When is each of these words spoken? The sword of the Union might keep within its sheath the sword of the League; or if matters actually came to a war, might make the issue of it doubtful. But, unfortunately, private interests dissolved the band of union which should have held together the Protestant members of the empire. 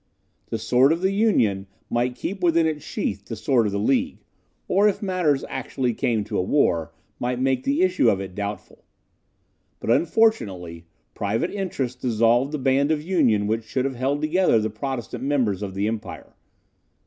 The 0.47 0.57
sword 0.57 0.91
of 0.91 1.01
the 1.01 1.11
Union 1.11 1.67
might 1.87 2.15
keep 2.15 2.41
within 2.41 2.65
its 2.65 2.83
sheath 2.83 3.23
the 3.25 3.35
sword 3.35 3.67
of 3.67 3.71
the 3.71 3.77
League; 3.77 4.17
or 4.67 4.87
if 4.87 5.03
matters 5.03 5.45
actually 5.47 5.93
came 5.93 6.23
to 6.23 6.39
a 6.39 6.41
war, 6.41 6.91
might 7.19 7.39
make 7.39 7.63
the 7.63 7.83
issue 7.83 8.09
of 8.09 8.19
it 8.19 8.33
doubtful. 8.33 8.83
But, 9.79 9.91
unfortunately, 9.91 10.87
private 11.13 11.51
interests 11.51 12.01
dissolved 12.01 12.51
the 12.51 12.57
band 12.57 12.89
of 12.89 13.03
union 13.03 13.45
which 13.45 13.63
should 13.63 13.85
have 13.85 13.95
held 13.95 14.21
together 14.23 14.57
the 14.59 14.71
Protestant 14.71 15.23
members 15.23 15.61
of 15.61 15.75
the 15.75 15.87
empire. 15.87 16.33